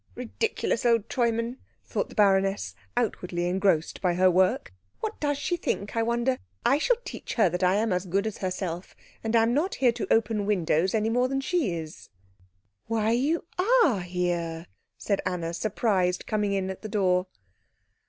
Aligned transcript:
"Ridiculous 0.15 0.83
old 0.83 1.09
Treumann," 1.09 1.57
thought 1.85 2.09
the 2.09 2.15
baroness, 2.15 2.73
outwardly 2.97 3.47
engrossed 3.47 4.01
by 4.01 4.15
her 4.15 4.31
work. 4.31 4.73
"What 4.99 5.19
does 5.19 5.37
she 5.37 5.55
think, 5.57 5.95
I 5.95 6.01
wonder? 6.01 6.39
I 6.65 6.79
shall 6.79 6.95
teach 7.05 7.35
her 7.35 7.49
that 7.49 7.61
I 7.61 7.75
am 7.75 7.93
as 7.93 8.07
good 8.07 8.25
as 8.25 8.39
herself, 8.39 8.95
and 9.23 9.35
am 9.35 9.53
not 9.53 9.75
here 9.75 9.91
to 9.91 10.11
open 10.11 10.47
windows 10.47 10.95
any 10.95 11.11
more 11.11 11.27
than 11.27 11.39
she 11.39 11.73
is." 11.75 12.09
"Why, 12.87 13.11
you 13.11 13.45
are 13.83 13.99
here," 14.01 14.65
said 14.97 15.21
Anna, 15.23 15.53
surprised, 15.53 16.25
coming 16.25 16.53
in 16.53 16.71
at 16.71 16.81
the 16.81 16.89
door. 16.89 17.27